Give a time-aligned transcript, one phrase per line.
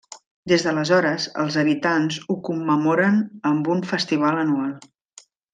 [0.51, 4.77] Des d'aleshores, els habitants ho commemoren amb un festival anual.